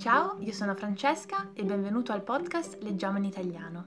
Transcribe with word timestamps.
Ciao, 0.00 0.36
io 0.38 0.52
sono 0.52 0.74
Francesca 0.74 1.50
e 1.52 1.62
benvenuto 1.62 2.12
al 2.12 2.22
podcast 2.22 2.78
Leggiamo 2.80 3.18
in 3.18 3.24
italiano. 3.24 3.84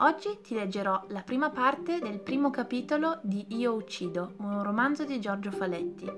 Oggi 0.00 0.40
ti 0.42 0.54
leggerò 0.54 1.02
la 1.08 1.22
prima 1.22 1.48
parte 1.48 1.98
del 1.98 2.20
primo 2.20 2.50
capitolo 2.50 3.20
di 3.22 3.46
Io 3.56 3.72
uccido, 3.72 4.34
un 4.40 4.62
romanzo 4.62 5.06
di 5.06 5.18
Giorgio 5.18 5.50
Faletti. 5.50 6.12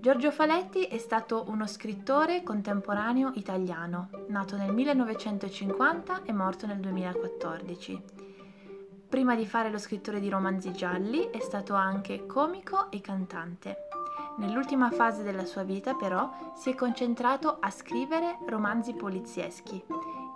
Giorgio 0.00 0.30
Faletti 0.30 0.82
è 0.82 0.98
stato 0.98 1.46
uno 1.48 1.66
scrittore 1.66 2.42
contemporaneo 2.42 3.30
italiano, 3.36 4.10
nato 4.28 4.58
nel 4.58 4.74
1950 4.74 6.24
e 6.24 6.32
morto 6.34 6.66
nel 6.66 6.80
2014. 6.80 8.02
Prima 9.08 9.34
di 9.34 9.46
fare 9.46 9.70
lo 9.70 9.78
scrittore 9.78 10.20
di 10.20 10.28
romanzi 10.28 10.72
gialli 10.72 11.30
è 11.30 11.40
stato 11.40 11.72
anche 11.72 12.26
comico 12.26 12.90
e 12.90 13.00
cantante. 13.00 13.88
Nell'ultima 14.36 14.90
fase 14.90 15.22
della 15.22 15.44
sua 15.44 15.62
vita 15.62 15.94
però 15.94 16.52
si 16.54 16.70
è 16.70 16.74
concentrato 16.74 17.58
a 17.60 17.70
scrivere 17.70 18.38
romanzi 18.46 18.92
polizieschi. 18.92 19.82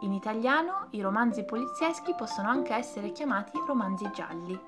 In 0.02 0.12
italiano 0.12 0.86
i 0.90 1.00
romanzi 1.00 1.44
polizieschi 1.44 2.14
possono 2.16 2.48
anche 2.48 2.74
essere 2.74 3.10
chiamati 3.10 3.58
romanzi 3.66 4.08
gialli. 4.12 4.58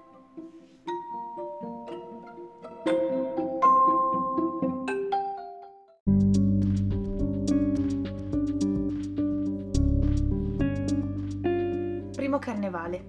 Primo 12.12 12.38
carnevale. 12.40 13.04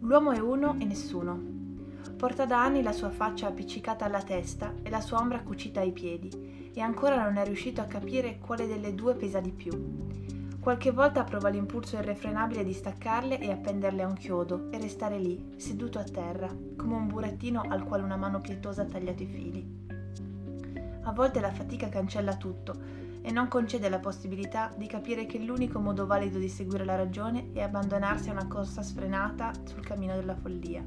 L'uomo 0.00 0.32
è 0.32 0.40
uno 0.40 0.76
e 0.78 0.84
nessuno. 0.84 1.61
Porta 2.16 2.46
da 2.46 2.62
anni 2.62 2.82
la 2.82 2.92
sua 2.92 3.10
faccia 3.10 3.48
appiccicata 3.48 4.04
alla 4.04 4.22
testa 4.22 4.74
e 4.82 4.90
la 4.90 5.00
sua 5.00 5.18
ombra 5.18 5.42
cucita 5.42 5.80
ai 5.80 5.92
piedi, 5.92 6.70
e 6.74 6.80
ancora 6.80 7.22
non 7.22 7.36
è 7.36 7.44
riuscito 7.44 7.80
a 7.80 7.86
capire 7.86 8.38
quale 8.38 8.66
delle 8.66 8.94
due 8.94 9.14
pesa 9.14 9.40
di 9.40 9.52
più. 9.52 9.72
Qualche 10.60 10.92
volta 10.92 11.24
prova 11.24 11.48
l'impulso 11.48 11.96
irrefrenabile 11.96 12.62
di 12.62 12.72
staccarle 12.72 13.40
e 13.40 13.50
appenderle 13.50 14.02
a 14.02 14.06
un 14.06 14.14
chiodo 14.14 14.70
e 14.70 14.78
restare 14.78 15.18
lì, 15.18 15.54
seduto 15.56 15.98
a 15.98 16.04
terra, 16.04 16.48
come 16.76 16.94
un 16.94 17.08
burattino 17.08 17.62
al 17.68 17.82
quale 17.82 18.04
una 18.04 18.16
mano 18.16 18.40
pietosa 18.40 18.82
ha 18.82 18.84
tagliato 18.84 19.24
i 19.24 19.26
fili. 19.26 19.80
A 21.02 21.12
volte 21.12 21.40
la 21.40 21.50
fatica 21.50 21.88
cancella 21.88 22.36
tutto 22.36 22.74
e 23.22 23.32
non 23.32 23.48
concede 23.48 23.88
la 23.88 23.98
possibilità 23.98 24.72
di 24.76 24.86
capire 24.86 25.26
che 25.26 25.40
l'unico 25.40 25.80
modo 25.80 26.06
valido 26.06 26.38
di 26.38 26.48
seguire 26.48 26.84
la 26.84 26.94
ragione 26.94 27.50
è 27.52 27.60
abbandonarsi 27.60 28.28
a 28.28 28.32
una 28.32 28.46
corsa 28.46 28.82
sfrenata 28.82 29.50
sul 29.64 29.84
cammino 29.84 30.14
della 30.14 30.36
follia. 30.36 30.84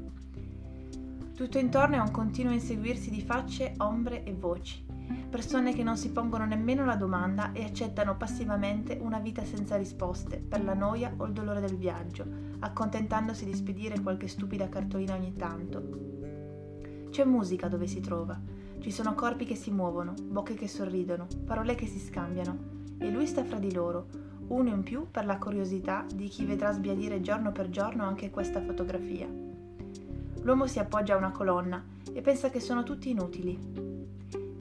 Tutto 1.36 1.58
intorno 1.58 1.96
è 1.96 1.98
un 1.98 2.10
continuo 2.12 2.54
inseguirsi 2.54 3.10
di 3.10 3.20
facce, 3.20 3.74
ombre 3.76 4.24
e 4.24 4.32
voci. 4.32 4.82
Persone 5.28 5.74
che 5.74 5.82
non 5.82 5.98
si 5.98 6.10
pongono 6.10 6.46
nemmeno 6.46 6.86
la 6.86 6.96
domanda 6.96 7.52
e 7.52 7.62
accettano 7.62 8.16
passivamente 8.16 8.96
una 9.02 9.18
vita 9.18 9.44
senza 9.44 9.76
risposte 9.76 10.38
per 10.38 10.64
la 10.64 10.72
noia 10.72 11.12
o 11.14 11.26
il 11.26 11.34
dolore 11.34 11.60
del 11.60 11.76
viaggio, 11.76 12.24
accontentandosi 12.60 13.44
di 13.44 13.54
spedire 13.54 14.00
qualche 14.00 14.28
stupida 14.28 14.70
cartolina 14.70 15.14
ogni 15.14 15.34
tanto. 15.36 17.10
C'è 17.10 17.24
musica 17.24 17.68
dove 17.68 17.86
si 17.86 18.00
trova. 18.00 18.40
Ci 18.78 18.90
sono 18.90 19.14
corpi 19.14 19.44
che 19.44 19.56
si 19.56 19.70
muovono, 19.70 20.14
bocche 20.18 20.54
che 20.54 20.68
sorridono, 20.68 21.26
parole 21.44 21.74
che 21.74 21.86
si 21.86 21.98
scambiano. 21.98 22.56
E 22.96 23.10
lui 23.10 23.26
sta 23.26 23.44
fra 23.44 23.58
di 23.58 23.74
loro, 23.74 24.06
uno 24.48 24.70
in 24.70 24.82
più 24.82 25.08
per 25.10 25.26
la 25.26 25.36
curiosità 25.36 26.06
di 26.14 26.28
chi 26.28 26.46
vedrà 26.46 26.72
sbiadire 26.72 27.20
giorno 27.20 27.52
per 27.52 27.68
giorno 27.68 28.04
anche 28.04 28.30
questa 28.30 28.62
fotografia. 28.62 29.45
L'uomo 30.46 30.68
si 30.68 30.78
appoggia 30.78 31.14
a 31.14 31.16
una 31.16 31.32
colonna 31.32 31.84
e 32.12 32.20
pensa 32.20 32.50
che 32.50 32.60
sono 32.60 32.84
tutti 32.84 33.10
inutili. 33.10 33.58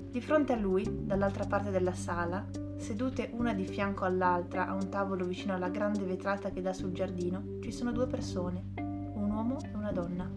Di 0.09 0.19
fronte 0.19 0.53
a 0.53 0.55
lui, 0.55 0.83
dall'altra 1.05 1.45
parte 1.45 1.69
della 1.69 1.93
sala, 1.93 2.43
sedute 2.77 3.29
una 3.33 3.53
di 3.53 3.67
fianco 3.67 4.03
all'altra 4.03 4.67
a 4.67 4.73
un 4.73 4.89
tavolo 4.89 5.25
vicino 5.25 5.53
alla 5.53 5.69
grande 5.69 6.03
vetrata 6.03 6.49
che 6.49 6.63
dà 6.63 6.73
sul 6.73 6.91
giardino, 6.91 7.59
ci 7.61 7.71
sono 7.71 7.91
due 7.91 8.07
persone, 8.07 8.63
un 8.77 9.29
uomo 9.29 9.59
e 9.61 9.75
una 9.75 9.91
donna. 9.91 10.27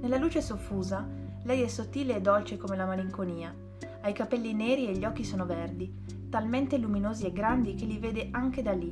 Nella 0.00 0.16
luce 0.16 0.42
soffusa, 0.42 1.06
lei 1.44 1.62
è 1.62 1.68
sottile 1.68 2.16
e 2.16 2.20
dolce 2.20 2.56
come 2.56 2.74
la 2.74 2.86
malinconia. 2.86 3.54
Ha 4.00 4.08
i 4.08 4.12
capelli 4.12 4.52
neri 4.52 4.88
e 4.88 4.96
gli 4.96 5.04
occhi 5.04 5.22
sono 5.22 5.46
verdi, 5.46 6.28
talmente 6.28 6.78
luminosi 6.78 7.26
e 7.26 7.32
grandi 7.32 7.76
che 7.76 7.84
li 7.84 7.98
vede 7.98 8.26
anche 8.32 8.60
da 8.60 8.72
lì, 8.72 8.90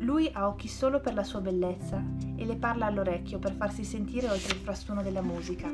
lui 0.00 0.30
ha 0.32 0.46
occhi 0.46 0.68
solo 0.68 1.00
per 1.00 1.14
la 1.14 1.24
sua 1.24 1.40
bellezza 1.40 2.02
e 2.36 2.44
le 2.46 2.56
parla 2.56 2.86
all'orecchio 2.86 3.38
per 3.38 3.52
farsi 3.52 3.84
sentire 3.84 4.28
oltre 4.28 4.54
il 4.54 4.60
frastuono 4.60 5.02
della 5.02 5.22
musica. 5.22 5.68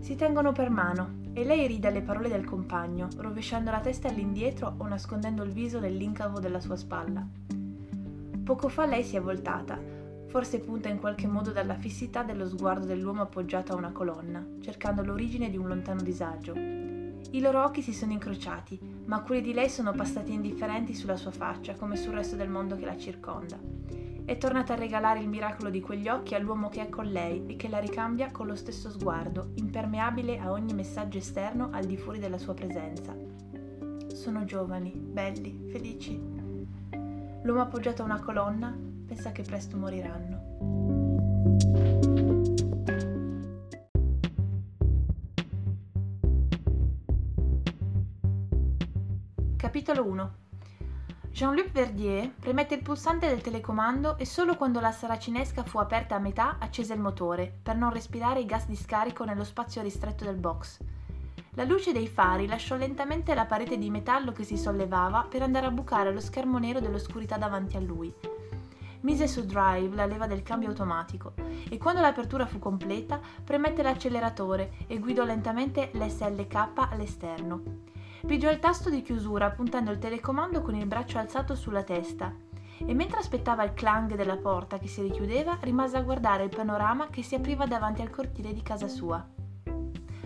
Si 0.00 0.14
tengono 0.14 0.52
per 0.52 0.70
mano 0.70 1.18
e 1.32 1.44
lei 1.44 1.66
ride 1.66 1.88
alle 1.88 2.02
parole 2.02 2.28
del 2.28 2.44
compagno, 2.44 3.08
rovesciando 3.16 3.70
la 3.70 3.80
testa 3.80 4.08
all'indietro 4.08 4.74
o 4.76 4.86
nascondendo 4.86 5.42
il 5.42 5.52
viso 5.52 5.80
nell'incavo 5.80 6.38
della 6.38 6.60
sua 6.60 6.76
spalla. 6.76 7.26
Poco 8.44 8.68
fa 8.68 8.84
lei 8.84 9.04
si 9.04 9.16
è 9.16 9.20
voltata, 9.20 9.78
forse 10.26 10.60
punta 10.60 10.88
in 10.88 10.98
qualche 10.98 11.26
modo 11.26 11.50
dalla 11.50 11.74
fissità 11.74 12.22
dello 12.22 12.46
sguardo 12.46 12.86
dell'uomo 12.86 13.22
appoggiato 13.22 13.72
a 13.72 13.76
una 13.76 13.92
colonna, 13.92 14.44
cercando 14.60 15.02
l'origine 15.02 15.48
di 15.48 15.56
un 15.56 15.68
lontano 15.68 16.02
disagio. 16.02 16.89
I 17.32 17.40
loro 17.40 17.62
occhi 17.62 17.80
si 17.80 17.92
sono 17.92 18.10
incrociati, 18.12 18.76
ma 19.04 19.22
quelli 19.22 19.40
di 19.42 19.52
lei 19.52 19.68
sono 19.68 19.92
passati 19.92 20.32
indifferenti 20.32 20.94
sulla 20.94 21.16
sua 21.16 21.30
faccia, 21.30 21.74
come 21.74 21.94
sul 21.96 22.14
resto 22.14 22.34
del 22.34 22.48
mondo 22.48 22.76
che 22.76 22.84
la 22.84 22.96
circonda. 22.96 23.56
È 24.24 24.36
tornata 24.36 24.72
a 24.72 24.76
regalare 24.76 25.20
il 25.20 25.28
miracolo 25.28 25.70
di 25.70 25.80
quegli 25.80 26.08
occhi 26.08 26.34
all'uomo 26.34 26.68
che 26.68 26.82
è 26.82 26.88
con 26.88 27.06
lei 27.06 27.46
e 27.46 27.54
che 27.54 27.68
la 27.68 27.78
ricambia 27.78 28.32
con 28.32 28.48
lo 28.48 28.56
stesso 28.56 28.90
sguardo, 28.90 29.52
impermeabile 29.54 30.38
a 30.38 30.50
ogni 30.50 30.74
messaggio 30.74 31.18
esterno 31.18 31.68
al 31.72 31.84
di 31.84 31.96
fuori 31.96 32.18
della 32.18 32.38
sua 32.38 32.54
presenza. 32.54 33.16
Sono 34.08 34.44
giovani, 34.44 34.90
belli, 34.90 35.68
felici. 35.70 36.20
L'uomo 37.42 37.60
appoggiato 37.62 38.02
a 38.02 38.06
una 38.06 38.20
colonna 38.20 38.76
pensa 39.06 39.30
che 39.30 39.42
presto 39.42 39.76
moriranno. 39.76 40.48
Capitolo 49.70 50.04
1 50.04 50.32
Jean-Luc 51.30 51.70
Verdier 51.70 52.28
premette 52.40 52.74
il 52.74 52.82
pulsante 52.82 53.28
del 53.28 53.40
telecomando 53.40 54.18
e 54.18 54.26
solo 54.26 54.56
quando 54.56 54.80
la 54.80 54.90
saracinesca 54.90 55.62
fu 55.62 55.78
aperta 55.78 56.16
a 56.16 56.18
metà 56.18 56.56
accese 56.58 56.94
il 56.94 56.98
motore, 56.98 57.60
per 57.62 57.76
non 57.76 57.92
respirare 57.92 58.40
i 58.40 58.46
gas 58.46 58.66
di 58.66 58.74
scarico 58.74 59.22
nello 59.22 59.44
spazio 59.44 59.80
ristretto 59.80 60.24
del 60.24 60.34
box. 60.34 60.80
La 61.50 61.62
luce 61.62 61.92
dei 61.92 62.08
fari 62.08 62.48
lasciò 62.48 62.74
lentamente 62.74 63.32
la 63.32 63.46
parete 63.46 63.78
di 63.78 63.90
metallo 63.90 64.32
che 64.32 64.42
si 64.42 64.58
sollevava 64.58 65.28
per 65.30 65.42
andare 65.42 65.66
a 65.66 65.70
bucare 65.70 66.12
lo 66.12 66.18
schermo 66.18 66.58
nero 66.58 66.80
dell'oscurità 66.80 67.36
davanti 67.36 67.76
a 67.76 67.80
lui. 67.80 68.12
Mise 69.02 69.28
su 69.28 69.46
drive 69.46 69.94
la 69.94 70.06
leva 70.06 70.26
del 70.26 70.42
cambio 70.42 70.70
automatico 70.70 71.34
e 71.68 71.78
quando 71.78 72.00
l'apertura 72.00 72.44
fu 72.44 72.58
completa 72.58 73.20
premette 73.44 73.84
l'acceleratore 73.84 74.78
e 74.88 74.98
guidò 74.98 75.22
lentamente 75.22 75.92
l'SLK 75.94 76.72
all'esterno. 76.90 77.62
Pigiò 78.26 78.50
il 78.50 78.58
tasto 78.58 78.90
di 78.90 79.02
chiusura 79.02 79.50
puntando 79.50 79.90
il 79.90 79.98
telecomando 79.98 80.60
con 80.62 80.74
il 80.74 80.86
braccio 80.86 81.18
alzato 81.18 81.54
sulla 81.54 81.82
testa 81.82 82.32
e 82.78 82.94
mentre 82.94 83.18
aspettava 83.18 83.64
il 83.64 83.74
clang 83.74 84.14
della 84.14 84.36
porta 84.36 84.78
che 84.78 84.88
si 84.88 85.02
richiudeva 85.02 85.58
rimase 85.60 85.96
a 85.96 86.02
guardare 86.02 86.44
il 86.44 86.54
panorama 86.54 87.08
che 87.08 87.22
si 87.22 87.34
apriva 87.34 87.66
davanti 87.66 88.02
al 88.02 88.10
cortile 88.10 88.52
di 88.52 88.62
casa 88.62 88.88
sua. 88.88 89.26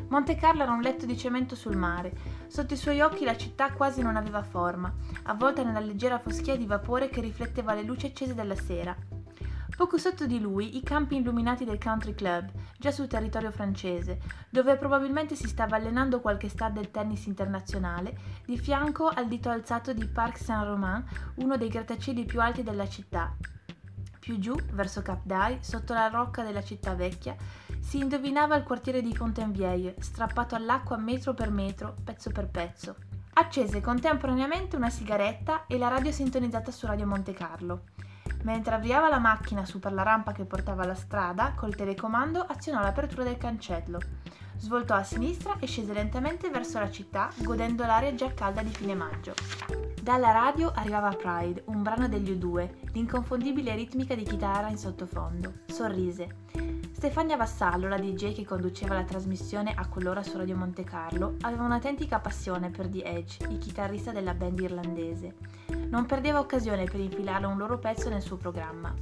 Monte 0.09 0.37
Carlo 0.37 0.62
era 0.62 0.72
un 0.72 0.81
letto 0.81 1.06
di 1.06 1.16
cemento 1.16 1.56
sul 1.56 1.77
mare. 1.77 2.12
Sotto 2.47 2.75
i 2.75 2.77
suoi 2.77 3.00
occhi 3.00 3.25
la 3.25 3.37
città 3.37 3.72
quasi 3.72 4.03
non 4.03 4.16
aveva 4.16 4.43
forma, 4.43 4.93
avvolta 5.25 5.62
nella 5.62 5.81
leggera 5.81 6.19
foschia 6.19 6.56
di 6.56 6.66
vapore 6.66 7.09
che 7.09 7.21
rifletteva 7.21 7.75
le 7.75 7.82
luci 7.82 8.06
accese 8.06 8.34
della 8.34 8.55
sera. 8.55 8.94
Poco 9.76 9.98
sotto 9.98 10.26
di 10.26 10.41
lui 10.41 10.76
i 10.76 10.82
campi 10.82 11.16
illuminati 11.16 11.64
del 11.64 11.82
country 11.82 12.14
club, 12.14 12.50
già 12.78 12.91
sul 12.91 13.08
territorio 13.08 13.50
francese, 13.50 14.20
dove 14.48 14.76
probabilmente 14.76 15.34
si 15.34 15.48
stava 15.48 15.76
allenando 15.76 16.20
qualche 16.20 16.49
star 16.49 16.72
del 16.72 16.90
tennis 16.90 17.26
internazionale, 17.26 18.16
di 18.44 18.56
fianco 18.56 19.08
al 19.08 19.26
dito 19.26 19.50
alzato 19.50 19.93
di 19.93 20.06
Parc 20.06 20.38
Saint-Romain, 20.38 21.05
uno 21.37 21.56
dei 21.56 21.69
grattacieli 21.69 22.25
più 22.25 22.40
alti 22.40 22.62
della 22.62 22.88
città. 22.88 23.34
Più 24.20 24.38
giù, 24.38 24.55
verso 24.72 25.02
Cap 25.02 25.20
d'Ai, 25.25 25.58
sotto 25.61 25.93
la 25.93 26.08
rocca 26.08 26.43
della 26.43 26.62
città 26.62 26.94
vecchia, 26.94 27.37
si 27.78 27.99
indovinava 27.99 28.56
il 28.56 28.62
quartiere 28.62 29.02
di 29.02 29.14
Fontainebleau, 29.14 29.94
strappato 29.99 30.55
all'acqua 30.55 30.96
metro 30.96 31.34
per 31.34 31.50
metro, 31.50 31.94
pezzo 32.02 32.31
per 32.31 32.49
pezzo. 32.49 32.96
Accese 33.34 33.81
contemporaneamente 33.81 34.76
una 34.76 34.88
sigaretta 34.88 35.67
e 35.67 35.76
la 35.76 35.88
radio 35.88 36.12
sintonizzata 36.12 36.70
su 36.70 36.87
Radio 36.87 37.06
Monte 37.06 37.32
Carlo. 37.32 37.82
Mentre 38.43 38.75
avviava 38.75 39.09
la 39.09 39.19
macchina 39.19 39.65
su 39.65 39.79
per 39.79 39.93
la 39.93 40.03
rampa 40.03 40.32
che 40.32 40.44
portava 40.44 40.82
alla 40.82 40.94
strada, 40.94 41.53
col 41.56 41.75
telecomando 41.75 42.41
azionò 42.41 42.81
l'apertura 42.82 43.25
del 43.25 43.38
cancello. 43.38 43.99
Svoltò 44.56 44.94
a 44.94 45.03
sinistra 45.03 45.56
e 45.59 45.67
scese 45.67 45.93
lentamente 45.93 46.50
verso 46.50 46.79
la 46.79 46.91
città, 46.91 47.31
godendo 47.43 47.85
l'aria 47.85 48.15
già 48.15 48.32
calda 48.32 48.62
di 48.62 48.71
fine 48.71 48.94
maggio. 48.94 49.35
Dalla 50.00 50.32
radio 50.32 50.71
arrivava 50.75 51.09
Pride, 51.09 51.65
un 51.67 51.82
brano 51.82 52.09
degli 52.09 52.31
U2, 52.31 52.93
l'inconfondibile 52.93 53.75
ritmica 53.75 54.15
di 54.15 54.23
chitarra 54.23 54.69
in 54.69 54.77
sottofondo. 54.77 55.61
Sorrise. 55.67 56.43
Stefania 56.93 57.37
Vassallo, 57.37 57.88
la 57.88 57.99
DJ 57.99 58.35
che 58.35 58.44
conduceva 58.44 58.94
la 58.94 59.05
trasmissione 59.05 59.75
a 59.75 59.87
quell'ora 59.88 60.23
su 60.23 60.37
Radio 60.37 60.56
Monte 60.56 60.85
Carlo, 60.85 61.37
aveva 61.41 61.65
un'autentica 61.65 62.20
passione 62.20 62.70
per 62.70 62.88
The 62.88 63.03
Edge, 63.03 63.47
il 63.49 63.59
chitarrista 63.59 64.12
della 64.12 64.32
band 64.32 64.61
irlandese. 64.61 65.35
Non 65.88 66.06
perdeva 66.06 66.38
occasione 66.38 66.84
per 66.84 67.00
infilare 67.00 67.46
un 67.46 67.56
loro 67.56 67.78
pezzo 67.78 68.08
nel 68.08 68.22
suo 68.22 68.36
programma. 68.36 68.94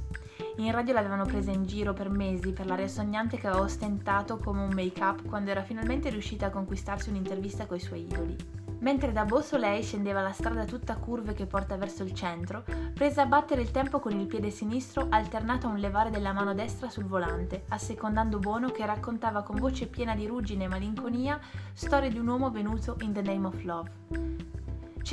In 0.57 0.71
radio 0.71 0.93
l'avevano 0.93 1.25
presa 1.25 1.51
in 1.51 1.65
giro 1.65 1.93
per 1.93 2.09
mesi 2.09 2.51
per 2.51 2.67
l'aria 2.67 2.87
sognante 2.87 3.37
che 3.37 3.47
aveva 3.47 3.63
ostentato 3.63 4.37
come 4.37 4.61
un 4.61 4.73
make-up 4.73 5.25
quando 5.25 5.49
era 5.49 5.63
finalmente 5.63 6.09
riuscita 6.09 6.47
a 6.47 6.51
conquistarsi 6.51 7.09
un'intervista 7.09 7.65
coi 7.65 7.79
suoi 7.79 8.03
idoli. 8.03 8.35
Mentre 8.83 9.13
da 9.13 9.23
Bosso 9.23 9.55
lei 9.55 9.81
scendeva 9.81 10.21
la 10.21 10.33
strada 10.33 10.65
tutta 10.65 10.97
curve 10.97 11.33
che 11.33 11.45
porta 11.45 11.77
verso 11.77 12.03
il 12.03 12.13
centro, 12.13 12.65
prese 12.93 13.21
a 13.21 13.25
battere 13.25 13.61
il 13.61 13.71
tempo 13.71 13.99
con 13.99 14.11
il 14.11 14.27
piede 14.27 14.49
sinistro 14.49 15.07
alternato 15.09 15.67
a 15.67 15.69
un 15.69 15.79
levare 15.79 16.09
della 16.09 16.33
mano 16.33 16.53
destra 16.53 16.89
sul 16.89 17.05
volante, 17.05 17.63
assecondando 17.69 18.39
Bono 18.39 18.71
che 18.71 18.85
raccontava 18.85 19.41
con 19.41 19.55
voce 19.55 19.87
piena 19.87 20.15
di 20.15 20.27
ruggine 20.27 20.65
e 20.65 20.67
malinconia 20.67 21.39
storie 21.71 22.09
di 22.09 22.19
un 22.19 22.27
uomo 22.27 22.51
venuto 22.51 22.97
in 22.99 23.13
the 23.13 23.21
name 23.21 23.47
of 23.47 23.63
love. 23.63 24.62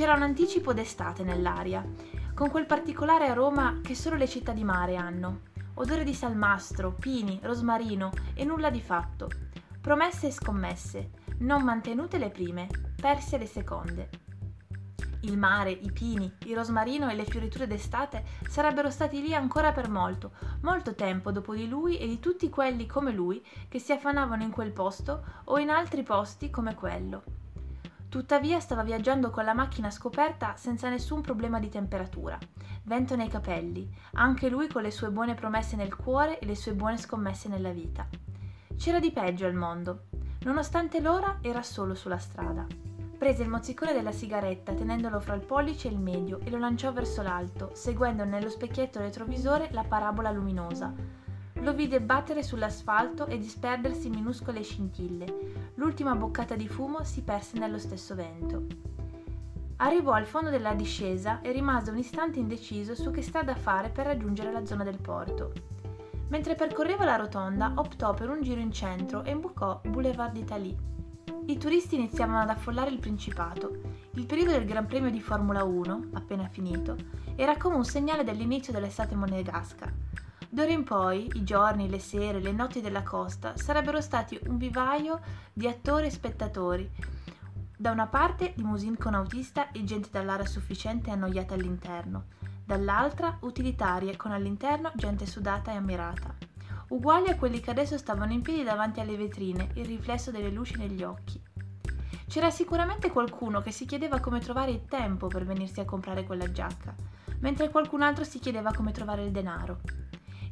C'era 0.01 0.15
un 0.15 0.23
anticipo 0.23 0.73
d'estate 0.73 1.23
nell'aria, 1.23 1.87
con 2.33 2.49
quel 2.49 2.65
particolare 2.65 3.27
aroma 3.27 3.81
che 3.83 3.93
solo 3.93 4.15
le 4.15 4.27
città 4.27 4.51
di 4.51 4.63
mare 4.63 4.95
hanno. 4.95 5.41
Odore 5.75 6.03
di 6.03 6.15
salmastro, 6.15 6.91
pini, 6.91 7.39
rosmarino 7.43 8.09
e 8.33 8.43
nulla 8.43 8.71
di 8.71 8.81
fatto. 8.81 9.29
Promesse 9.79 10.25
e 10.25 10.31
scommesse, 10.31 11.11
non 11.41 11.61
mantenute 11.61 12.17
le 12.17 12.31
prime, 12.31 12.67
perse 12.99 13.37
le 13.37 13.45
seconde. 13.45 14.09
Il 15.19 15.37
mare, 15.37 15.69
i 15.69 15.91
pini, 15.91 16.35
il 16.47 16.55
rosmarino 16.55 17.07
e 17.07 17.13
le 17.13 17.25
fioriture 17.25 17.67
d'estate 17.67 18.23
sarebbero 18.49 18.89
stati 18.89 19.21
lì 19.21 19.35
ancora 19.35 19.71
per 19.71 19.87
molto, 19.87 20.31
molto 20.61 20.95
tempo 20.95 21.31
dopo 21.31 21.53
di 21.53 21.67
lui 21.67 21.99
e 21.99 22.07
di 22.07 22.17
tutti 22.17 22.49
quelli 22.49 22.87
come 22.87 23.11
lui 23.11 23.45
che 23.69 23.77
si 23.77 23.91
affanavano 23.91 24.41
in 24.41 24.49
quel 24.49 24.71
posto 24.71 25.23
o 25.43 25.59
in 25.59 25.69
altri 25.69 26.01
posti 26.01 26.49
come 26.49 26.73
quello. 26.73 27.40
Tuttavia 28.11 28.59
stava 28.59 28.83
viaggiando 28.83 29.31
con 29.31 29.45
la 29.45 29.55
macchina 29.55 29.89
scoperta 29.89 30.55
senza 30.55 30.89
nessun 30.89 31.21
problema 31.21 31.59
di 31.59 31.69
temperatura, 31.69 32.37
vento 32.83 33.15
nei 33.15 33.29
capelli, 33.29 33.89
anche 34.13 34.49
lui 34.49 34.67
con 34.67 34.83
le 34.83 34.91
sue 34.91 35.09
buone 35.09 35.33
promesse 35.33 35.75
nel 35.75 35.95
cuore 35.95 36.37
e 36.37 36.45
le 36.45 36.55
sue 36.55 36.73
buone 36.73 36.97
scommesse 36.97 37.47
nella 37.47 37.71
vita. 37.71 38.07
C'era 38.75 38.99
di 38.99 39.11
peggio 39.11 39.45
al 39.45 39.53
mondo, 39.53 40.07
Nonostante 40.43 40.99
l'ora 41.01 41.37
era 41.41 41.61
solo 41.61 41.93
sulla 41.93 42.17
strada. 42.17 42.65
Prese 43.15 43.43
il 43.43 43.49
mozzicone 43.49 43.93
della 43.93 44.11
sigaretta 44.11 44.73
tenendolo 44.73 45.19
fra 45.19 45.35
il 45.35 45.45
pollice 45.45 45.87
e 45.87 45.91
il 45.91 45.99
medio 45.99 46.39
e 46.43 46.49
lo 46.49 46.57
lanciò 46.57 46.91
verso 46.91 47.21
l'alto, 47.21 47.69
seguendo 47.75 48.25
nello 48.25 48.49
specchietto 48.49 48.97
retrovisore 48.97 49.69
la 49.71 49.83
parabola 49.83 50.31
luminosa. 50.31 50.91
Lo 51.53 51.73
vide 51.75 52.01
battere 52.01 52.41
sull'asfalto 52.41 53.27
e 53.27 53.37
disperdersi 53.37 54.07
in 54.07 54.15
minuscole 54.15 54.63
scintille. 54.63 55.60
L'ultima 55.81 56.13
boccata 56.13 56.55
di 56.55 56.67
fumo 56.67 57.03
si 57.03 57.23
perse 57.23 57.57
nello 57.57 57.79
stesso 57.79 58.13
vento. 58.13 58.67
Arrivò 59.77 60.11
al 60.11 60.27
fondo 60.27 60.51
della 60.51 60.75
discesa 60.75 61.41
e 61.41 61.51
rimase 61.51 61.89
un 61.89 61.97
istante 61.97 62.37
indeciso 62.37 62.93
su 62.93 63.09
che 63.09 63.23
strada 63.23 63.55
fare 63.55 63.89
per 63.89 64.05
raggiungere 64.05 64.51
la 64.51 64.63
zona 64.63 64.83
del 64.83 65.01
porto. 65.01 65.51
Mentre 66.27 66.53
percorreva 66.53 67.03
la 67.03 67.15
rotonda, 67.15 67.73
optò 67.77 68.13
per 68.13 68.29
un 68.29 68.43
giro 68.43 68.59
in 68.59 68.71
centro 68.71 69.23
e 69.23 69.31
imbucò 69.31 69.81
Boulevard 69.83 70.33
d'Italie. 70.33 70.77
I 71.47 71.57
turisti 71.57 71.95
iniziavano 71.95 72.41
ad 72.41 72.49
affollare 72.49 72.91
il 72.91 72.99
Principato. 72.99 73.71
Il 74.11 74.27
periodo 74.27 74.51
del 74.51 74.65
Gran 74.65 74.85
Premio 74.85 75.09
di 75.09 75.19
Formula 75.19 75.63
1, 75.63 76.09
appena 76.13 76.47
finito, 76.47 76.95
era 77.35 77.57
come 77.57 77.77
un 77.77 77.85
segnale 77.85 78.23
dell'inizio 78.23 78.71
dell'estate 78.71 79.15
monegasca. 79.15 79.91
D'ora 80.53 80.69
in 80.69 80.83
poi, 80.83 81.29
i 81.35 81.45
giorni, 81.45 81.89
le 81.89 81.99
sere, 81.99 82.41
le 82.41 82.51
notti 82.51 82.81
della 82.81 83.03
costa 83.03 83.55
sarebbero 83.55 84.01
stati 84.01 84.37
un 84.47 84.57
vivaio 84.57 85.21
di 85.53 85.65
attori 85.65 86.07
e 86.07 86.11
spettatori. 86.11 86.91
Da 87.77 87.89
una 87.89 88.07
parte 88.07 88.51
limousine 88.57 88.97
con 88.97 89.13
autista 89.13 89.71
e 89.71 89.85
gente 89.85 90.09
dall'area 90.11 90.45
sufficiente 90.45 91.09
e 91.09 91.13
annoiata 91.13 91.53
all'interno, 91.53 92.25
dall'altra 92.65 93.37
utilitarie 93.43 94.17
con 94.17 94.33
all'interno 94.33 94.91
gente 94.93 95.25
sudata 95.25 95.71
e 95.71 95.75
ammirata, 95.75 96.35
uguali 96.89 97.29
a 97.29 97.37
quelli 97.37 97.61
che 97.61 97.71
adesso 97.71 97.97
stavano 97.97 98.33
in 98.33 98.41
piedi 98.41 98.63
davanti 98.63 98.99
alle 98.99 99.15
vetrine, 99.15 99.69
il 99.75 99.85
riflesso 99.85 100.31
delle 100.31 100.51
luci 100.51 100.75
negli 100.75 101.01
occhi. 101.01 101.41
C'era 102.27 102.51
sicuramente 102.51 103.09
qualcuno 103.09 103.61
che 103.61 103.71
si 103.71 103.85
chiedeva 103.85 104.19
come 104.19 104.39
trovare 104.39 104.71
il 104.71 104.83
tempo 104.83 105.27
per 105.27 105.45
venirsi 105.45 105.79
a 105.79 105.85
comprare 105.85 106.25
quella 106.25 106.51
giacca, 106.51 106.93
mentre 107.39 107.69
qualcun 107.69 108.01
altro 108.01 108.25
si 108.25 108.39
chiedeva 108.39 108.73
come 108.73 108.91
trovare 108.91 109.23
il 109.23 109.31
denaro. 109.31 109.79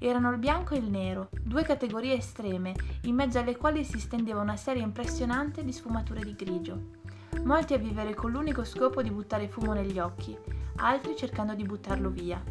Erano 0.02 0.32
il 0.32 0.38
bianco 0.38 0.76
e 0.76 0.78
il 0.78 0.90
nero, 0.90 1.30
due 1.42 1.64
categorie 1.64 2.16
estreme, 2.16 2.74
in 3.02 3.16
mezzo 3.16 3.38
alle 3.38 3.58
quali 3.58 3.84
si 3.84 4.00
stendeva 4.00 4.40
una 4.40 4.56
serie 4.56 4.82
impressionante 4.82 5.62
di 5.62 5.74
sfumature 5.74 6.24
di 6.24 6.36
grigio. 6.36 6.98
Molti 7.44 7.74
a 7.74 7.78
vivere 7.78 8.14
con 8.14 8.32
l'unico 8.32 8.64
scopo 8.64 9.02
di 9.02 9.12
buttare 9.12 9.50
fumo 9.50 9.74
negli 9.74 10.00
occhi, 10.00 10.38
altri 10.78 11.18
cercando 11.18 11.54
di 11.54 11.64
buttarlo 11.64 12.10
via. 12.10 12.42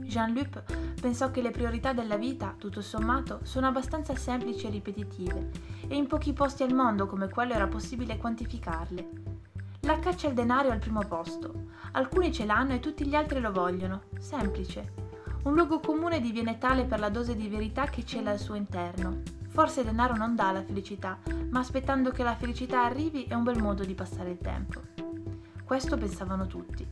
Jean-Luc 0.00 0.64
pensò 1.00 1.30
che 1.30 1.40
le 1.40 1.52
priorità 1.52 1.92
della 1.92 2.16
vita, 2.16 2.56
tutto 2.58 2.82
sommato, 2.82 3.38
sono 3.44 3.68
abbastanza 3.68 4.16
semplici 4.16 4.66
e 4.66 4.70
ripetitive, 4.70 5.50
e 5.86 5.94
in 5.94 6.08
pochi 6.08 6.32
posti 6.32 6.64
al 6.64 6.74
mondo 6.74 7.06
come 7.06 7.28
quello 7.28 7.52
era 7.52 7.68
possibile 7.68 8.16
quantificarle. 8.16 9.08
La 9.82 10.00
caccia 10.00 10.26
al 10.26 10.34
denaro 10.34 10.68
è 10.68 10.72
al 10.72 10.78
primo 10.80 11.06
posto. 11.06 11.68
Alcuni 11.92 12.32
ce 12.32 12.44
l'hanno 12.44 12.74
e 12.74 12.80
tutti 12.80 13.06
gli 13.06 13.14
altri 13.14 13.40
lo 13.40 13.52
vogliono. 13.52 14.02
Semplice. 14.18 14.99
Un 15.42 15.54
luogo 15.54 15.80
comune 15.80 16.20
diviene 16.20 16.58
tale 16.58 16.84
per 16.84 17.00
la 17.00 17.08
dose 17.08 17.34
di 17.34 17.48
verità 17.48 17.86
che 17.86 18.04
cela 18.04 18.30
al 18.30 18.38
suo 18.38 18.56
interno. 18.56 19.22
Forse 19.48 19.82
denaro 19.82 20.14
non 20.14 20.34
dà 20.34 20.52
la 20.52 20.62
felicità, 20.62 21.18
ma 21.48 21.60
aspettando 21.60 22.10
che 22.10 22.22
la 22.22 22.36
felicità 22.36 22.84
arrivi 22.84 23.24
è 23.24 23.32
un 23.32 23.44
bel 23.44 23.58
modo 23.58 23.82
di 23.82 23.94
passare 23.94 24.32
il 24.32 24.38
tempo. 24.38 24.82
Questo 25.64 25.96
pensavano 25.96 26.46
tutti. 26.46 26.86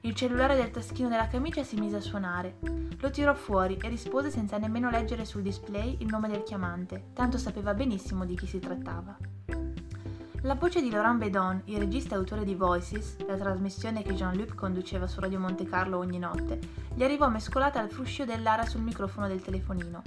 Il 0.00 0.14
cellulare 0.16 0.56
del 0.56 0.72
taschino 0.72 1.08
della 1.08 1.28
camicia 1.28 1.62
si 1.62 1.76
mise 1.76 1.96
a 1.96 2.00
suonare. 2.00 2.58
Lo 2.98 3.10
tirò 3.10 3.32
fuori 3.32 3.78
e 3.80 3.88
rispose 3.88 4.30
senza 4.30 4.58
nemmeno 4.58 4.90
leggere 4.90 5.24
sul 5.24 5.42
display 5.42 5.98
il 6.00 6.08
nome 6.08 6.28
del 6.28 6.42
chiamante, 6.42 7.10
tanto 7.12 7.38
sapeva 7.38 7.74
benissimo 7.74 8.24
di 8.24 8.34
chi 8.34 8.48
si 8.48 8.58
trattava. 8.58 9.16
La 10.44 10.56
voce 10.56 10.82
di 10.82 10.90
Laurent 10.90 11.18
Bedon, 11.18 11.62
il 11.66 11.78
regista 11.78 12.16
e 12.16 12.18
autore 12.18 12.42
di 12.44 12.56
Voices, 12.56 13.16
la 13.28 13.36
trasmissione 13.36 14.02
che 14.02 14.12
Jean-Luc 14.12 14.56
conduceva 14.56 15.06
su 15.06 15.20
Radio 15.20 15.38
Monte 15.38 15.64
Carlo 15.68 15.98
ogni 15.98 16.18
notte, 16.18 16.58
gli 16.92 17.04
arrivò 17.04 17.28
mescolata 17.28 17.78
al 17.78 17.88
fruscio 17.88 18.24
dell'ara 18.24 18.66
sul 18.66 18.80
microfono 18.80 19.28
del 19.28 19.40
telefonino. 19.40 20.02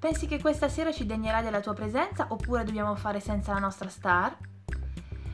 Pensi 0.00 0.26
che 0.26 0.40
questa 0.40 0.68
sera 0.68 0.90
ci 0.90 1.06
degnerai 1.06 1.44
della 1.44 1.60
tua 1.60 1.74
presenza 1.74 2.26
oppure 2.30 2.64
dobbiamo 2.64 2.96
fare 2.96 3.20
senza 3.20 3.52
la 3.52 3.60
nostra 3.60 3.88
star? 3.88 4.36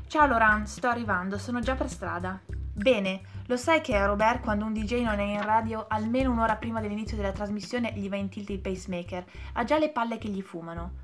Ciao 0.08 0.26
Laurent, 0.26 0.66
sto 0.66 0.88
arrivando, 0.88 1.38
sono 1.38 1.60
già 1.60 1.74
per 1.74 1.88
strada. 1.88 2.38
Bene, 2.46 3.22
lo 3.46 3.56
sai 3.56 3.80
che 3.80 3.96
a 3.96 4.04
Robert 4.04 4.42
quando 4.42 4.66
un 4.66 4.74
DJ 4.74 5.04
non 5.04 5.20
è 5.20 5.24
in 5.24 5.42
radio 5.42 5.86
almeno 5.88 6.32
un'ora 6.32 6.56
prima 6.56 6.82
dell'inizio 6.82 7.16
della 7.16 7.32
trasmissione 7.32 7.94
gli 7.94 8.10
va 8.10 8.16
in 8.16 8.28
tilt 8.28 8.50
il 8.50 8.60
pacemaker, 8.60 9.24
ha 9.54 9.64
già 9.64 9.78
le 9.78 9.88
palle 9.88 10.18
che 10.18 10.28
gli 10.28 10.42
fumano. 10.42 10.96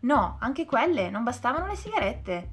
No, 0.00 0.38
anche 0.40 0.64
quelle, 0.64 1.10
non 1.10 1.24
bastavano 1.24 1.66
le 1.66 1.76
sigarette. 1.76 2.52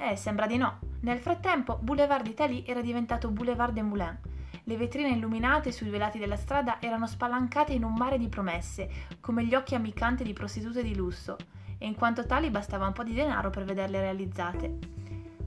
Eh, 0.00 0.16
sembra 0.16 0.46
di 0.46 0.56
no. 0.56 0.78
Nel 1.00 1.18
frattempo, 1.18 1.78
Boulevard 1.80 2.26
Italie 2.26 2.64
era 2.66 2.80
diventato 2.80 3.30
Boulevard 3.30 3.72
des 3.72 3.82
Moulins. 3.82 4.18
Le 4.64 4.76
vetrine 4.76 5.10
illuminate 5.10 5.72
sui 5.72 5.88
velati 5.88 6.18
della 6.18 6.36
strada 6.36 6.80
erano 6.80 7.06
spalancate 7.06 7.72
in 7.72 7.84
un 7.84 7.94
mare 7.94 8.18
di 8.18 8.28
promesse, 8.28 8.90
come 9.20 9.44
gli 9.44 9.54
occhi 9.54 9.74
ammiccante 9.74 10.24
di 10.24 10.32
prostitute 10.32 10.82
di 10.82 10.94
lusso, 10.94 11.36
e 11.78 11.86
in 11.86 11.94
quanto 11.94 12.26
tali 12.26 12.50
bastava 12.50 12.86
un 12.86 12.92
po' 12.92 13.04
di 13.04 13.14
denaro 13.14 13.50
per 13.50 13.64
vederle 13.64 14.00
realizzate 14.00 14.96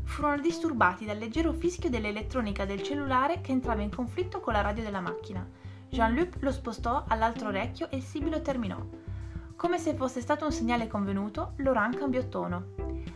furono 0.10 0.42
disturbati 0.42 1.06
dal 1.06 1.20
leggero 1.20 1.54
fischio 1.54 1.90
dell'elettronica 1.90 2.66
del 2.66 2.82
cellulare 2.82 3.42
che 3.42 3.52
entrava 3.52 3.84
in 3.84 3.94
conflitto 3.94 4.40
con 4.40 4.54
la 4.54 4.62
radio 4.62 4.84
della 4.84 5.00
macchina. 5.00 5.48
Jean-Luc 5.88 6.38
lo 6.40 6.52
spostò 6.52 7.06
all'altro 7.08 7.50
orecchio 7.50 7.90
e 7.92 7.98
il 7.98 8.04
sibilo 8.04 8.42
terminò. 8.42 8.84
Come 9.60 9.78
se 9.78 9.94
fosse 9.94 10.22
stato 10.22 10.46
un 10.46 10.54
segnale 10.54 10.88
convenuto, 10.88 11.52
Laurent 11.58 11.98
cambiò 11.98 12.24
tono. 12.30 12.68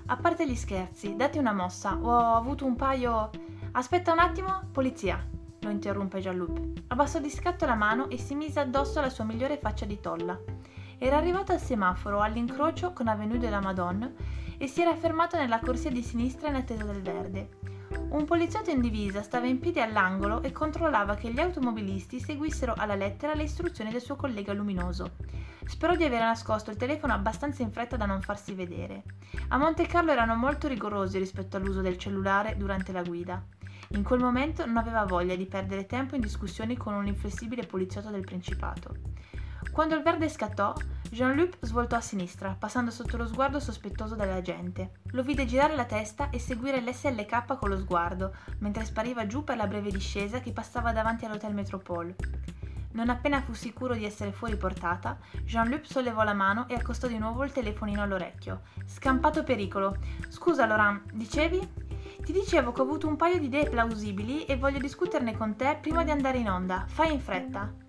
A 0.08 0.18
parte 0.18 0.46
gli 0.46 0.58
scherzi, 0.58 1.16
date 1.16 1.40
una 1.40 1.54
mossa, 1.54 1.98
ho 1.98 2.36
avuto 2.36 2.66
un 2.66 2.76
paio. 2.76 3.30
Aspetta 3.72 4.12
un 4.12 4.20
attimo, 4.20 4.64
polizia, 4.74 5.26
lo 5.62 5.70
interruppe 5.70 6.20
Jean-Luc. 6.20 6.82
Abbassò 6.88 7.20
di 7.20 7.30
scatto 7.30 7.66
la 7.66 7.76
mano 7.76 8.10
e 8.10 8.18
si 8.18 8.36
mise 8.36 8.60
addosso 8.60 9.00
la 9.00 9.10
sua 9.10 9.24
migliore 9.24 9.58
faccia 9.58 9.86
di 9.86 10.02
tolla. 10.02 10.38
Era 10.98 11.16
arrivato 11.16 11.54
al 11.54 11.62
semaforo 11.62 12.20
all'incrocio 12.20 12.92
con 12.92 13.08
Avenue 13.08 13.38
de 13.38 13.50
la 13.50 13.62
Madone 13.62 14.14
e 14.58 14.68
si 14.68 14.82
era 14.82 14.98
fermato 14.98 15.38
nella 15.38 15.62
corsia 15.62 15.92
di 15.92 16.04
sinistra 16.04 16.50
in 16.50 16.56
attesa 16.56 16.84
del 16.84 17.02
verde. 17.02 17.50
Un 18.13 18.25
poliziotto 18.25 18.70
in 18.70 18.79
divisa 18.79 19.24
stava 19.24 19.48
in 19.48 19.60
piedi 19.60 19.79
all'angolo 19.82 20.43
e 20.43 20.51
controllava 20.51 21.15
che 21.15 21.32
gli 21.32 21.39
automobilisti 21.39 22.20
seguissero 22.20 22.75
alla 22.77 22.93
lettera 22.93 23.34
le 23.34 23.41
istruzioni 23.41 23.89
del 23.89 24.01
suo 24.01 24.15
collega 24.15 24.53
luminoso. 24.53 25.15
Sperò 25.65 25.96
di 25.96 26.03
aver 26.03 26.20
nascosto 26.20 26.70
il 26.70 26.77
telefono 26.77 27.13
abbastanza 27.13 27.63
in 27.63 27.72
fretta 27.72 27.98
da 27.98 28.05
non 28.05 28.22
farsi 28.22 28.53
vedere. 28.53 29.01
A 29.48 29.58
Monte 29.58 29.88
Carlo 29.88 30.12
erano 30.12 30.36
molto 30.36 30.67
rigorosi 30.67 31.17
rispetto 31.17 31.58
all'uso 31.58 31.82
del 31.82 31.98
cellulare 31.98 32.55
durante 32.55 32.91
la 32.91 33.01
guida. 33.01 33.43
In 33.89 34.03
quel 34.03 34.20
momento 34.20 34.63
non 34.63 34.77
aveva 34.77 35.05
voglia 35.05 35.36
di 35.36 35.48
perdere 35.48 35.88
tempo 35.88 36.13
in 36.13 36.22
discussioni 36.22 36.77
con 36.77 36.93
un 36.93 37.08
inflessibile 37.08 37.65
poliziotto 37.65 38.12
del 38.12 38.24
Principato. 38.24 38.96
Quando 39.72 39.96
il 39.96 40.03
verde 40.03 40.29
scattò, 40.29 40.72
Jean-Luc 41.13 41.58
svoltò 41.60 41.96
a 41.96 42.01
sinistra, 42.01 42.55
passando 42.58 42.89
sotto 42.89 43.17
lo 43.17 43.27
sguardo 43.27 43.60
sospettoso 43.60 44.15
della 44.15 44.41
gente. 44.41 44.93
Lo 45.12 45.22
vide 45.22 45.46
girare 45.46 45.75
la 45.75 45.86
testa 45.86 46.32
e 46.32 46.39
seguire 46.39 46.82
l'SLK 46.82 47.55
con 47.60 47.70
lo 47.70 47.77
sguardo, 47.77 48.34
mentre 48.58 48.84
spariva 48.84 49.27
giù 49.27 49.43
per 49.43 49.58
la 49.58 49.67
breve 49.67 49.91
discesa 49.91 50.39
che 50.39 50.51
passava 50.51 50.91
davanti 50.91 51.25
all'Hotel 51.25 51.53
Metropole. 51.53 52.15
Non 52.93 53.10
appena 53.10 53.41
fu 53.41 53.53
sicuro 53.53 53.93
di 53.93 54.05
essere 54.05 54.32
fuori 54.32 54.58
portata, 54.58 55.20
Jean-Luc 55.43 55.86
sollevò 55.86 56.24
la 56.24 56.34
mano 56.34 56.67
e 56.67 56.74
accostò 56.74 57.05
di 57.05 57.20
nuovo 57.20 57.43
il 57.43 57.51
telefonino 57.51 58.01
all'orecchio. 58.01 58.62
Scampato 58.88 59.43
pericolo. 59.43 59.96
Scusa 60.29 60.65
Laurent, 60.65 61.12
dicevi? 61.12 61.60
Ti 62.24 62.34
dicevo 62.34 62.72
che 62.72 62.82
ho 62.82 62.86
avuto 62.86 63.08
un 63.08 63.17
paio 63.17 63.38
di 63.38 63.46
idee 63.46 63.70
plausibili 63.70 64.46
e 64.46 64.58
voglio 64.58 64.79
discuterne 64.79 65.38
con 65.38 65.55
te 65.55 65.77
prima 65.79 66.03
di 66.03 66.10
andare 66.10 66.39
in 66.39 66.50
onda. 66.50 66.86
Fai 66.88 67.13
in 67.13 67.20
fretta. 67.20 67.83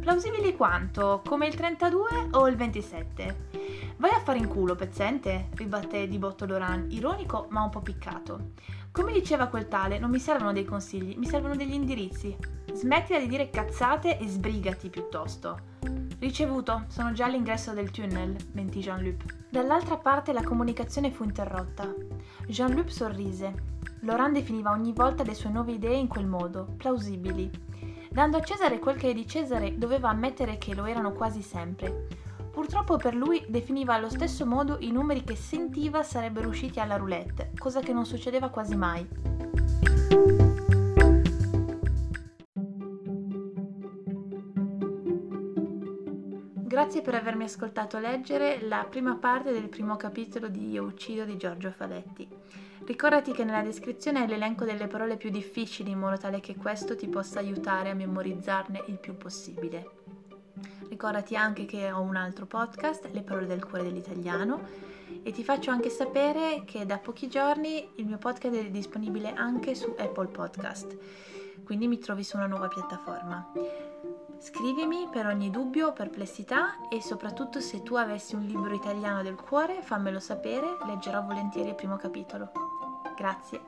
Plausibili 0.00 0.54
quanto? 0.54 1.22
Come 1.26 1.46
il 1.46 1.54
32 1.54 2.28
o 2.32 2.48
il 2.48 2.56
27? 2.56 3.48
Vai 3.96 4.10
a 4.10 4.20
fare 4.20 4.38
in 4.38 4.46
culo, 4.46 4.74
pezzente, 4.74 5.48
ribatté 5.54 6.06
di 6.06 6.18
botto 6.18 6.46
Loran, 6.46 6.86
ironico 6.90 7.46
ma 7.50 7.62
un 7.62 7.70
po' 7.70 7.80
piccato. 7.80 8.52
Come 8.92 9.12
diceva 9.12 9.48
quel 9.48 9.68
tale, 9.68 9.98
non 9.98 10.10
mi 10.10 10.18
servono 10.18 10.52
dei 10.52 10.64
consigli, 10.64 11.16
mi 11.16 11.26
servono 11.26 11.56
degli 11.56 11.74
indirizzi. 11.74 12.36
Smettila 12.72 13.18
di 13.18 13.26
dire 13.26 13.50
cazzate 13.50 14.18
e 14.18 14.26
sbrigati 14.26 14.88
piuttosto. 14.88 15.74
Ricevuto, 16.18 16.84
sono 16.88 17.12
già 17.12 17.26
all'ingresso 17.26 17.72
del 17.72 17.90
tunnel, 17.90 18.36
mentì 18.52 18.80
Jean-Luc. 18.80 19.24
Dall'altra 19.50 19.96
parte 19.96 20.32
la 20.32 20.42
comunicazione 20.42 21.10
fu 21.10 21.24
interrotta. 21.24 21.94
Jean-Luc 22.46 22.90
sorrise. 22.90 23.74
Laurent 24.00 24.32
definiva 24.32 24.70
ogni 24.70 24.92
volta 24.92 25.22
le 25.24 25.34
sue 25.34 25.50
nuove 25.50 25.72
idee 25.72 25.96
in 25.96 26.06
quel 26.06 26.26
modo, 26.26 26.74
plausibili. 26.76 27.50
Dando 28.16 28.38
a 28.38 28.42
Cesare 28.42 28.78
quel 28.78 28.96
che 28.96 29.10
è 29.10 29.12
di 29.12 29.26
Cesare, 29.26 29.76
doveva 29.76 30.08
ammettere 30.08 30.56
che 30.56 30.74
lo 30.74 30.86
erano 30.86 31.12
quasi 31.12 31.42
sempre. 31.42 32.06
Purtroppo 32.50 32.96
per 32.96 33.14
lui 33.14 33.44
definiva 33.46 33.92
allo 33.92 34.08
stesso 34.08 34.46
modo 34.46 34.78
i 34.80 34.90
numeri 34.90 35.22
che 35.22 35.36
sentiva 35.36 36.02
sarebbero 36.02 36.48
usciti 36.48 36.80
alla 36.80 36.96
roulette, 36.96 37.52
cosa 37.58 37.80
che 37.80 37.92
non 37.92 38.06
succedeva 38.06 38.48
quasi 38.48 38.74
mai. 38.74 39.06
Grazie 46.54 47.02
per 47.02 47.16
avermi 47.16 47.44
ascoltato 47.44 47.98
leggere 47.98 48.66
la 48.66 48.86
prima 48.88 49.16
parte 49.16 49.52
del 49.52 49.68
primo 49.68 49.96
capitolo 49.96 50.48
di 50.48 50.70
Io 50.70 50.84
uccido 50.84 51.26
di 51.26 51.36
Giorgio 51.36 51.70
Faletti. 51.70 52.26
Ricordati 52.86 53.32
che 53.32 53.42
nella 53.42 53.62
descrizione 53.62 54.20
hai 54.20 54.28
l'elenco 54.28 54.64
delle 54.64 54.86
parole 54.86 55.16
più 55.16 55.28
difficili 55.28 55.90
in 55.90 55.98
modo 55.98 56.16
tale 56.18 56.38
che 56.38 56.54
questo 56.54 56.94
ti 56.94 57.08
possa 57.08 57.40
aiutare 57.40 57.90
a 57.90 57.94
memorizzarne 57.94 58.84
il 58.86 58.98
più 58.98 59.16
possibile. 59.16 59.90
Ricordati 60.88 61.34
anche 61.34 61.64
che 61.64 61.90
ho 61.90 62.00
un 62.00 62.14
altro 62.14 62.46
podcast, 62.46 63.08
Le 63.10 63.22
parole 63.22 63.46
del 63.46 63.64
cuore 63.64 63.82
dell'italiano, 63.82 64.60
e 65.24 65.32
ti 65.32 65.42
faccio 65.42 65.72
anche 65.72 65.90
sapere 65.90 66.62
che 66.64 66.86
da 66.86 66.98
pochi 66.98 67.28
giorni 67.28 67.90
il 67.96 68.06
mio 68.06 68.18
podcast 68.18 68.54
è 68.54 68.70
disponibile 68.70 69.32
anche 69.32 69.74
su 69.74 69.92
Apple 69.98 70.28
Podcast, 70.28 70.96
quindi 71.64 71.88
mi 71.88 71.98
trovi 71.98 72.22
su 72.22 72.36
una 72.36 72.46
nuova 72.46 72.68
piattaforma. 72.68 73.52
Scrivimi 74.38 75.08
per 75.10 75.26
ogni 75.26 75.50
dubbio 75.50 75.88
o 75.88 75.92
perplessità 75.92 76.88
e 76.88 77.02
soprattutto 77.02 77.58
se 77.58 77.82
tu 77.82 77.96
avessi 77.96 78.36
un 78.36 78.44
libro 78.44 78.72
italiano 78.72 79.22
del 79.24 79.34
cuore 79.34 79.82
fammelo 79.82 80.20
sapere, 80.20 80.76
leggerò 80.86 81.24
volentieri 81.24 81.70
il 81.70 81.74
primo 81.74 81.96
capitolo. 81.96 82.75
Grazie. 83.16 83.60